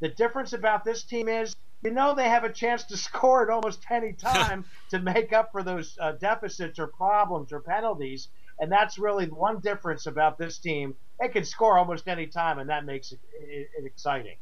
the 0.00 0.08
difference 0.08 0.52
about 0.52 0.84
this 0.84 1.02
team 1.02 1.28
is 1.28 1.56
you 1.82 1.90
know 1.90 2.14
they 2.14 2.28
have 2.28 2.44
a 2.44 2.52
chance 2.52 2.84
to 2.84 2.96
score 3.08 3.42
at 3.42 3.50
almost 3.50 3.84
any 3.90 4.12
time 4.12 4.64
to 4.90 4.98
make 4.98 5.32
up 5.32 5.52
for 5.52 5.62
those 5.62 5.96
uh, 6.00 6.12
deficits 6.12 6.78
or 6.78 6.86
problems 6.86 7.52
or 7.52 7.60
penalties. 7.60 8.28
And 8.60 8.70
that's 8.70 8.98
really 8.98 9.26
one 9.26 9.58
difference 9.58 10.06
about 10.06 10.38
this 10.38 10.58
team. 10.58 10.94
They 11.20 11.28
can 11.28 11.44
score 11.44 11.76
almost 11.76 12.06
any 12.06 12.28
time, 12.28 12.60
and 12.60 12.70
that 12.70 12.84
makes 12.84 13.10
it, 13.10 13.18
it, 13.40 13.68
it 13.78 13.84
exciting. 13.84 14.36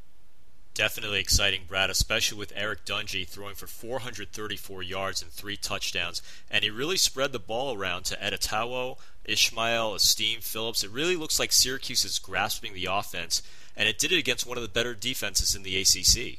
Definitely 0.75 1.21
exciting, 1.21 1.63
Brad, 1.69 1.91
especially 1.91 2.39
with 2.39 2.53
Eric 2.57 2.87
Dungey 2.87 3.29
throwing 3.29 3.55
for 3.55 3.67
434 3.67 4.83
yards 4.83 5.21
and 5.21 5.31
three 5.31 5.57
touchdowns. 5.57 6.23
And 6.51 6.65
he 6.65 6.71
really 6.71 6.97
spread 6.97 7.33
the 7.33 7.39
ball 7.39 7.77
around 7.77 8.05
to 8.05 8.25
Etta-Tawo, 8.25 8.97
Ishmael, 9.27 9.95
Estime, 9.95 10.41
Philips. 10.41 10.83
It 10.83 10.91
really 10.91 11.15
looks 11.15 11.39
like 11.39 11.53
Syracuse 11.53 12.07
is 12.07 12.19
grasping 12.19 12.73
the 12.73 12.87
offense, 12.87 13.43
and 13.77 13.87
it 13.87 13.99
did 13.99 14.13
it 14.13 14.19
against 14.19 14.47
one 14.47 14.57
of 14.57 14.63
the 14.63 14.69
better 14.69 14.95
defenses 14.95 15.55
in 15.55 15.63
the 15.63 15.79
ACC. 15.79 16.39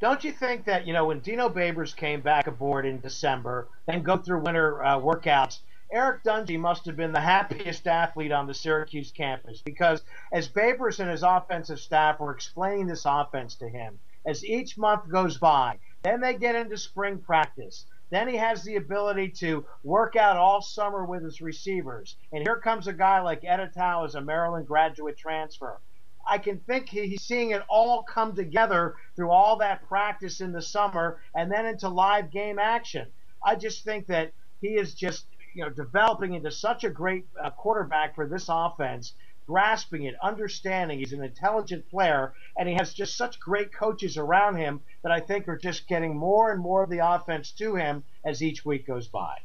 Don't 0.00 0.24
you 0.24 0.32
think 0.32 0.64
that, 0.64 0.84
you 0.84 0.92
know, 0.92 1.06
when 1.06 1.20
Dino 1.20 1.48
Babers 1.48 1.94
came 1.94 2.20
back 2.20 2.48
aboard 2.48 2.84
in 2.84 2.98
December 2.98 3.68
and 3.86 4.04
go 4.04 4.16
through 4.16 4.40
winter 4.40 4.84
uh, 4.84 4.98
workouts, 4.98 5.60
Eric 5.92 6.24
Dungey 6.24 6.58
must 6.58 6.86
have 6.86 6.96
been 6.96 7.12
the 7.12 7.20
happiest 7.20 7.86
athlete 7.86 8.32
on 8.32 8.46
the 8.46 8.54
Syracuse 8.54 9.12
campus 9.12 9.60
because 9.62 10.02
as 10.32 10.48
Babers 10.48 11.00
and 11.00 11.10
his 11.10 11.22
offensive 11.22 11.78
staff 11.78 12.18
were 12.18 12.32
explaining 12.32 12.86
this 12.86 13.04
offense 13.04 13.56
to 13.56 13.68
him, 13.68 13.98
as 14.24 14.42
each 14.42 14.78
month 14.78 15.10
goes 15.10 15.36
by, 15.36 15.78
then 16.02 16.20
they 16.22 16.32
get 16.32 16.54
into 16.54 16.78
spring 16.78 17.18
practice. 17.18 17.84
Then 18.08 18.26
he 18.26 18.36
has 18.36 18.62
the 18.62 18.76
ability 18.76 19.28
to 19.40 19.66
work 19.84 20.16
out 20.16 20.38
all 20.38 20.62
summer 20.62 21.04
with 21.04 21.24
his 21.24 21.42
receivers. 21.42 22.16
And 22.32 22.42
here 22.42 22.58
comes 22.58 22.86
a 22.86 22.94
guy 22.94 23.20
like 23.20 23.44
Etta-Tawo 23.44 24.06
as 24.06 24.14
a 24.14 24.20
Maryland 24.22 24.66
graduate 24.66 25.18
transfer. 25.18 25.78
I 26.26 26.38
can 26.38 26.58
think 26.60 26.88
he's 26.88 27.22
seeing 27.22 27.50
it 27.50 27.62
all 27.68 28.02
come 28.02 28.34
together 28.34 28.94
through 29.14 29.30
all 29.30 29.56
that 29.56 29.86
practice 29.88 30.40
in 30.40 30.52
the 30.52 30.62
summer 30.62 31.20
and 31.34 31.50
then 31.50 31.66
into 31.66 31.88
live 31.90 32.30
game 32.30 32.58
action. 32.58 33.08
I 33.44 33.56
just 33.56 33.84
think 33.84 34.06
that 34.06 34.32
he 34.60 34.76
is 34.76 34.94
just 34.94 35.26
you 35.54 35.62
know 35.62 35.70
developing 35.70 36.34
into 36.34 36.50
such 36.50 36.84
a 36.84 36.90
great 36.90 37.26
uh, 37.42 37.50
quarterback 37.50 38.14
for 38.14 38.26
this 38.26 38.46
offense 38.48 39.14
grasping 39.46 40.04
it, 40.04 40.14
understanding. 40.22 40.98
He's 40.98 41.12
an 41.12 41.22
intelligent 41.22 41.88
player, 41.90 42.32
and 42.56 42.68
he 42.68 42.74
has 42.76 42.94
just 42.94 43.16
such 43.16 43.40
great 43.40 43.72
coaches 43.72 44.16
around 44.16 44.56
him 44.56 44.80
that 45.02 45.12
I 45.12 45.20
think 45.20 45.48
are 45.48 45.58
just 45.58 45.88
getting 45.88 46.16
more 46.16 46.50
and 46.52 46.60
more 46.60 46.82
of 46.82 46.90
the 46.90 46.98
offense 46.98 47.50
to 47.52 47.74
him 47.74 48.04
as 48.24 48.42
each 48.42 48.64
week 48.64 48.86
goes 48.86 49.08
by. 49.08 49.38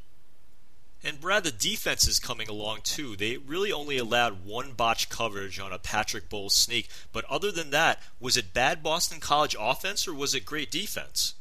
And 1.03 1.21
Brad, 1.21 1.43
the 1.43 1.51
defense 1.51 2.07
is 2.07 2.19
coming 2.19 2.49
along 2.49 2.79
too. 2.83 3.15
They 3.15 3.37
really 3.37 3.71
only 3.71 3.97
allowed 3.97 4.45
one 4.45 4.73
botch 4.73 5.09
coverage 5.09 5.59
on 5.59 5.71
a 5.71 5.77
Patrick 5.77 6.27
Towles 6.29 6.55
sneak, 6.55 6.89
but 7.13 7.23
other 7.25 7.51
than 7.51 7.69
that, 7.69 8.01
was 8.19 8.35
it 8.35 8.53
bad 8.53 8.81
Boston 8.81 9.19
College 9.19 9.55
offense 9.59 10.07
or 10.07 10.13
was 10.13 10.33
it 10.33 10.45
great 10.45 10.71
defense? 10.71 11.35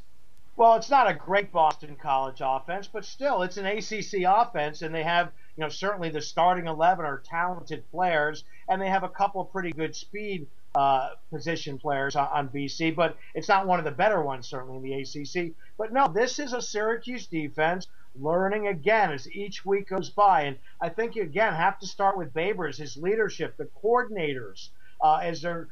Well, 0.57 0.77
it's 0.77 0.89
not 0.89 1.11
a 1.11 1.13
great 1.15 1.53
Boston 1.53 1.97
College 1.97 2.39
offense, 2.41 2.89
but 2.91 3.05
still, 3.05 3.43
it's 3.43 3.59
an 3.59 3.67
ACC 3.67 4.23
offense, 4.27 4.81
and 4.81 4.95
they 4.95 5.03
have, 5.03 5.31
you 5.55 5.63
know, 5.63 5.69
certainly 5.69 6.09
the 6.09 6.23
starting 6.23 6.67
eleven 6.67 7.05
are 7.05 7.19
talented 7.19 7.85
players, 7.91 8.43
and 8.67 8.81
they 8.81 8.89
have 8.89 9.03
a 9.03 9.09
couple 9.09 9.43
of 9.43 9.53
pretty 9.53 9.71
good 9.71 9.95
speed 9.95 10.47
uh, 10.75 11.11
position 11.31 11.79
players 11.79 12.17
on, 12.17 12.29
on 12.29 12.49
BC, 12.49 12.95
but 12.95 13.17
it's 13.35 13.49
not 13.49 13.67
one 13.67 13.79
of 13.79 13.85
the 13.85 13.91
better 13.91 14.23
ones 14.23 14.49
certainly 14.49 14.77
in 14.77 14.83
the 14.83 14.95
ACC. 14.95 15.53
But 15.77 15.93
no, 15.93 16.09
this 16.09 16.39
is 16.39 16.55
a 16.55 16.63
Syracuse 16.63 17.27
defense 17.27 17.87
learning 18.15 18.67
again 18.69 19.13
as 19.13 19.31
each 19.31 19.65
week 19.67 19.89
goes 19.89 20.09
by. 20.09 20.43
And 20.43 20.57
I 20.81 20.89
think 20.89 21.17
you 21.17 21.23
again 21.23 21.53
have 21.55 21.79
to 21.81 21.87
start 21.87 22.17
with 22.17 22.33
Babers, 22.33 22.79
his 22.79 22.97
leadership, 22.97 23.59
the 23.59 23.69
coordinators, 23.83 24.71
uh, 25.03 25.17
as 25.23 25.43
they're 25.43 25.69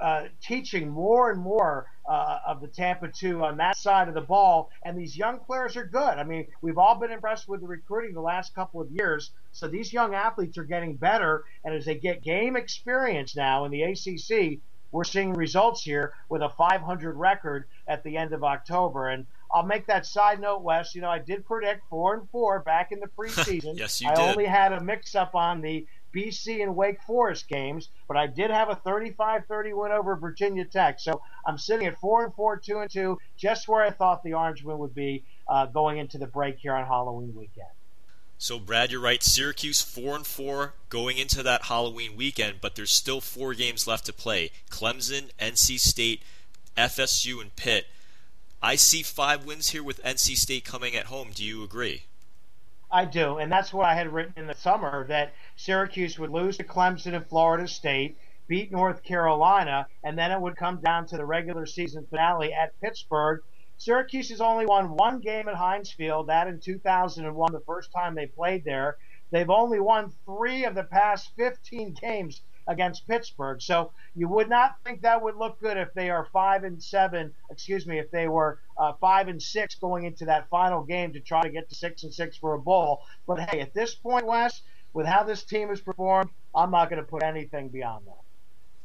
uh, 0.00 0.24
teaching 0.40 0.90
more 0.90 1.30
and 1.30 1.40
more 1.40 1.86
uh, 2.08 2.38
of 2.46 2.60
the 2.60 2.68
Tampa 2.68 3.08
2 3.08 3.44
on 3.44 3.56
that 3.58 3.76
side 3.76 4.08
of 4.08 4.14
the 4.14 4.20
ball. 4.20 4.70
And 4.84 4.96
these 4.96 5.16
young 5.16 5.38
players 5.40 5.76
are 5.76 5.84
good. 5.84 6.18
I 6.18 6.24
mean, 6.24 6.46
we've 6.60 6.78
all 6.78 6.94
been 6.96 7.10
impressed 7.10 7.48
with 7.48 7.60
the 7.60 7.66
recruiting 7.66 8.14
the 8.14 8.20
last 8.20 8.54
couple 8.54 8.80
of 8.80 8.90
years. 8.90 9.30
So 9.52 9.68
these 9.68 9.92
young 9.92 10.14
athletes 10.14 10.58
are 10.58 10.64
getting 10.64 10.96
better. 10.96 11.44
And 11.64 11.74
as 11.74 11.84
they 11.84 11.96
get 11.96 12.22
game 12.22 12.56
experience 12.56 13.34
now 13.36 13.64
in 13.64 13.70
the 13.70 13.82
ACC, 13.82 14.60
we're 14.92 15.04
seeing 15.04 15.34
results 15.34 15.82
here 15.82 16.14
with 16.28 16.42
a 16.42 16.48
500 16.48 17.16
record 17.16 17.66
at 17.88 18.02
the 18.04 18.16
end 18.16 18.32
of 18.32 18.44
October. 18.44 19.08
And 19.08 19.26
I'll 19.50 19.64
make 19.66 19.86
that 19.86 20.06
side 20.06 20.40
note, 20.40 20.62
Wes. 20.62 20.94
You 20.94 21.00
know, 21.00 21.10
I 21.10 21.18
did 21.18 21.44
predict 21.46 21.88
four 21.88 22.14
and 22.14 22.28
four 22.30 22.60
back 22.60 22.92
in 22.92 23.00
the 23.00 23.06
preseason. 23.18 23.78
yes, 23.78 24.00
you 24.00 24.08
I 24.08 24.14
did. 24.14 24.22
only 24.22 24.44
had 24.46 24.72
a 24.72 24.80
mix-up 24.80 25.34
on 25.34 25.60
the 25.60 25.86
BC 26.14 26.62
and 26.62 26.74
Wake 26.74 27.02
Forest 27.02 27.48
games, 27.48 27.90
but 28.08 28.16
I 28.16 28.26
did 28.26 28.50
have 28.50 28.68
a 28.68 28.76
35-30 28.76 29.76
win 29.76 29.92
over 29.92 30.16
Virginia 30.16 30.64
Tech. 30.64 30.98
So 30.98 31.20
I'm 31.46 31.58
sitting 31.58 31.86
at 31.86 31.98
four 31.98 32.24
and 32.24 32.34
four, 32.34 32.56
two 32.56 32.78
and 32.78 32.90
two, 32.90 33.18
just 33.36 33.68
where 33.68 33.82
I 33.82 33.90
thought 33.90 34.22
the 34.22 34.34
Orange 34.34 34.64
Orangemen 34.64 34.78
would 34.78 34.94
be 34.94 35.24
uh, 35.48 35.66
going 35.66 35.98
into 35.98 36.18
the 36.18 36.26
break 36.26 36.58
here 36.58 36.74
on 36.74 36.86
Halloween 36.86 37.34
weekend. 37.34 37.68
So 38.38 38.58
Brad, 38.58 38.92
you're 38.92 39.00
right. 39.00 39.22
Syracuse 39.22 39.80
four 39.80 40.14
and 40.14 40.26
four 40.26 40.74
going 40.90 41.16
into 41.16 41.42
that 41.42 41.64
Halloween 41.64 42.16
weekend, 42.16 42.60
but 42.60 42.74
there's 42.74 42.90
still 42.90 43.20
four 43.20 43.54
games 43.54 43.86
left 43.86 44.04
to 44.06 44.12
play: 44.12 44.50
Clemson, 44.70 45.30
NC 45.40 45.80
State, 45.80 46.22
FSU, 46.76 47.40
and 47.40 47.54
Pitt. 47.56 47.86
I 48.62 48.76
see 48.76 49.02
five 49.02 49.44
wins 49.44 49.70
here 49.70 49.82
with 49.82 50.02
NC 50.02 50.36
State 50.36 50.64
coming 50.64 50.94
at 50.94 51.06
home. 51.06 51.30
Do 51.34 51.44
you 51.44 51.62
agree? 51.64 52.04
I 52.90 53.04
do, 53.04 53.38
and 53.38 53.50
that's 53.50 53.72
what 53.72 53.86
I 53.86 53.94
had 53.94 54.12
written 54.12 54.34
in 54.36 54.46
the 54.46 54.54
summer 54.54 55.06
that 55.08 55.34
Syracuse 55.56 56.18
would 56.18 56.30
lose 56.30 56.56
to 56.58 56.64
Clemson 56.64 57.14
and 57.14 57.26
Florida 57.26 57.66
State, 57.66 58.16
beat 58.46 58.70
North 58.70 59.02
Carolina, 59.02 59.88
and 60.04 60.16
then 60.16 60.30
it 60.30 60.40
would 60.40 60.56
come 60.56 60.80
down 60.80 61.06
to 61.08 61.16
the 61.16 61.24
regular 61.24 61.66
season 61.66 62.06
finale 62.06 62.52
at 62.52 62.78
Pittsburgh. 62.80 63.40
Syracuse 63.76 64.30
has 64.30 64.40
only 64.40 64.66
won 64.66 64.96
one 64.96 65.20
game 65.20 65.48
at 65.48 65.56
Heinz 65.56 65.92
Field, 65.92 66.28
that 66.28 66.46
in 66.46 66.60
2001, 66.60 67.52
the 67.52 67.60
first 67.66 67.90
time 67.92 68.14
they 68.14 68.26
played 68.26 68.64
there. 68.64 68.96
They've 69.32 69.50
only 69.50 69.80
won 69.80 70.12
three 70.24 70.64
of 70.64 70.76
the 70.76 70.84
past 70.84 71.32
15 71.36 71.94
games 72.00 72.40
against 72.66 73.06
Pittsburgh. 73.06 73.60
So 73.62 73.92
you 74.14 74.28
would 74.28 74.48
not 74.48 74.76
think 74.84 75.02
that 75.02 75.22
would 75.22 75.36
look 75.36 75.60
good 75.60 75.76
if 75.76 75.92
they 75.94 76.10
are 76.10 76.28
five 76.32 76.64
and 76.64 76.82
seven. 76.82 77.32
Excuse 77.50 77.86
me, 77.86 77.98
if 77.98 78.10
they 78.10 78.28
were 78.28 78.58
uh, 78.76 78.92
five 79.00 79.28
and 79.28 79.42
six 79.42 79.74
going 79.74 80.04
into 80.04 80.24
that 80.26 80.48
final 80.48 80.82
game 80.82 81.12
to 81.12 81.20
try 81.20 81.42
to 81.42 81.50
get 81.50 81.68
to 81.68 81.74
six 81.74 82.02
and 82.02 82.12
six 82.12 82.36
for 82.36 82.54
a 82.54 82.58
bowl. 82.58 83.02
But 83.26 83.40
hey, 83.40 83.60
at 83.60 83.74
this 83.74 83.94
point, 83.94 84.26
Wes, 84.26 84.62
with 84.92 85.06
how 85.06 85.22
this 85.22 85.44
team 85.44 85.68
has 85.68 85.80
performed, 85.80 86.30
I'm 86.54 86.70
not 86.70 86.90
going 86.90 87.02
to 87.02 87.08
put 87.08 87.22
anything 87.22 87.68
beyond 87.68 88.06
that. 88.06 88.20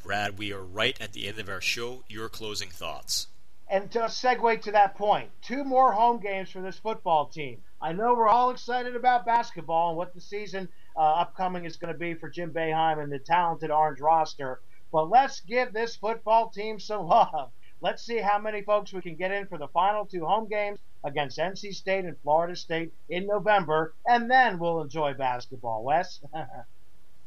Brad, 0.04 0.38
we 0.38 0.52
are 0.52 0.64
right 0.64 1.00
at 1.00 1.14
the 1.14 1.28
end 1.28 1.40
of 1.40 1.48
our 1.50 1.62
show. 1.62 2.04
Your 2.08 2.28
closing 2.28 2.70
thoughts. 2.70 3.28
And 3.70 3.90
to 3.92 4.00
segue 4.00 4.62
to 4.64 4.72
that 4.74 4.96
point, 4.96 5.30
two 5.42 5.64
more 5.64 5.94
home 5.94 6.20
games 6.20 6.50
for 6.50 6.62
this 6.62 6.78
football 6.78 7.28
team. 7.28 7.62
I 7.82 7.94
know 7.94 8.14
we're 8.14 8.28
all 8.28 8.50
excited 8.50 8.98
about 8.98 9.26
basketball 9.26 9.90
and 9.90 9.98
what 9.98 10.14
the 10.14 10.20
season 10.20 10.68
uh, 10.96 11.00
upcoming 11.00 11.66
is 11.66 11.78
going 11.78 11.94
to 11.94 12.00
be 12.00 12.14
for 12.14 12.30
Jim 12.30 12.52
Boeheim 12.52 13.02
and 13.02 13.12
the 13.12 13.20
talented 13.20 13.72
Orange 13.72 14.00
roster. 14.00 14.60
But 14.92 15.10
let's 15.10 15.40
give 15.42 15.74
this 15.74 15.96
football 15.96 16.50
team 16.50 16.80
some 16.80 17.08
love. 17.08 17.52
Let's 17.82 18.04
see 18.04 18.18
how 18.18 18.38
many 18.38 18.62
folks 18.62 18.94
we 18.94 19.02
can 19.02 19.16
get 19.16 19.32
in 19.32 19.48
for 19.48 19.58
the 19.58 19.68
final 19.70 20.06
two 20.06 20.26
home 20.26 20.48
games 20.48 20.80
against 21.04 21.40
NC 21.40 21.74
State 21.74 22.06
and 22.06 22.16
Florida 22.22 22.56
State 22.56 22.94
in 23.10 23.26
November, 23.26 23.96
and 24.06 24.30
then 24.30 24.60
we'll 24.60 24.82
enjoy 24.82 25.14
basketball, 25.14 25.84
Wes. 25.84 26.20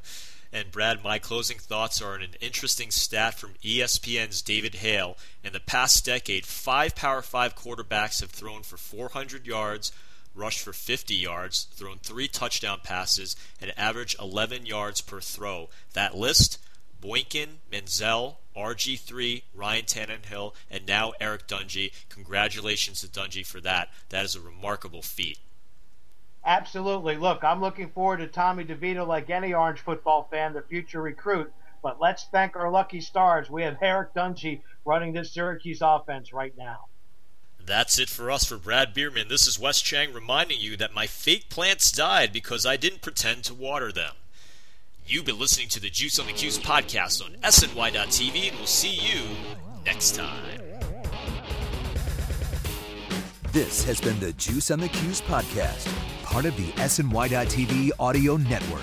And 0.51 0.71
Brad, 0.71 1.03
my 1.03 1.19
closing 1.19 1.59
thoughts 1.59 2.01
are 2.01 2.15
an 2.15 2.35
interesting 2.39 2.89
stat 2.89 3.33
from 3.33 3.55
ESPN's 3.63 4.41
David 4.41 4.75
Hale. 4.75 5.17
In 5.43 5.51
the 5.51 5.59
past 5.59 6.05
decade, 6.05 6.45
five 6.45 6.95
Power 6.95 7.21
5 7.21 7.55
quarterbacks 7.55 8.21
have 8.21 8.31
thrown 8.31 8.63
for 8.63 8.77
400 8.77 9.45
yards, 9.45 9.91
rushed 10.38 10.62
for 10.62 10.74
50 10.74 11.15
yards, 11.15 11.67
thrown 11.74 11.98
three 11.98 12.27
touchdown 12.27 12.79
passes, 12.84 13.36
and 13.60 13.74
averaged 13.77 14.20
11 14.20 14.65
yards 14.65 15.01
per 15.01 15.20
throw. 15.20 15.70
That 15.94 16.15
list 16.15 16.60
Boykin, 17.00 17.60
Manziel, 17.72 18.38
RG3, 18.56 19.44
Ryan 19.53 19.86
Tannehill, 19.86 20.53
and 20.70 20.86
now 20.88 21.13
Eric 21.20 21.48
Dungey. 21.48 21.91
Congratulations 22.10 23.01
to 23.01 23.08
Dungey 23.08 23.46
for 23.46 23.62
that. 23.62 23.89
That 24.10 24.25
is 24.25 24.36
a 24.36 24.41
remarkable 24.41 25.01
feat. 25.03 25.39
Absolutely. 26.44 27.17
Look, 27.17 27.44
I'm 27.44 27.62
looking 27.62 27.89
forward 27.89 28.17
to 28.17 28.27
Tommy 28.27 28.63
DeVito 28.63 29.06
like 29.06 29.29
any 29.29 29.53
Orange 29.53 29.82
football 29.82 30.27
fan, 30.32 30.53
the 30.53 30.62
future 30.62 31.01
recruit. 31.01 31.51
But 31.84 32.01
let's 32.01 32.25
thank 32.32 32.56
our 32.56 32.72
lucky 32.72 33.01
stars. 33.01 33.50
We 33.50 33.63
have 33.63 33.77
Eric 33.82 34.13
Dungey 34.13 34.62
running 34.86 35.13
this 35.13 35.34
Syracuse 35.34 35.79
offense 35.82 36.34
right 36.34 36.58
now. 36.58 36.86
That's 37.67 38.00
it 38.00 38.07
for 38.07 38.31
us 38.31 38.45
for 38.45 38.55
Brad 38.55 38.93
Bierman. 38.93 39.27
This 39.27 39.45
is 39.45 39.59
Wes 39.59 39.81
Cheng 39.81 40.13
reminding 40.13 40.62
you 40.62 40.77
that 40.77 40.95
my 40.95 41.05
fake 41.05 41.50
plants 41.50 41.91
died 41.91 42.31
because 42.31 42.65
I 42.65 42.77
didn't 42.77 43.01
pretend 43.01 43.43
to 43.43 43.53
water 43.53 43.91
them. 43.91 44.13
You've 45.05 45.25
been 45.25 45.38
listening 45.38 45.67
to 45.69 45.81
the 45.81 45.89
Juice 45.89 46.17
on 46.17 46.27
the 46.27 46.31
Cuse 46.31 46.57
podcast 46.57 47.21
on 47.21 47.33
SNY.TV, 47.41 48.47
and 48.47 48.57
we'll 48.57 48.67
see 48.67 48.93
you 48.93 49.21
next 49.86 50.15
time. 50.15 50.62
This 53.51 53.83
has 53.83 54.00
been 54.00 54.17
the 54.21 54.31
Juice 54.31 54.71
on 54.71 54.79
the 54.79 54.88
Cuse 54.88 55.19
podcast, 55.19 55.93
part 56.24 56.45
of 56.45 56.55
the 56.55 56.71
SNY.TV 56.71 57.91
audio 58.00 58.38
network. 58.38 58.79